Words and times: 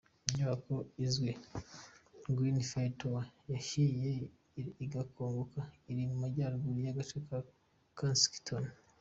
Inyubako 0.29 0.75
izwi 1.05 1.31
nka 2.21 2.31
Grenfell 2.35 2.91
Tower 2.99 3.25
yahiye 3.51 4.09
igakongoka, 4.85 5.59
iri 5.91 6.03
mu 6.09 6.15
majyaruguru 6.23 6.77
y’agace 6.85 7.17
ka 7.27 7.39
Kensington. 7.97 8.63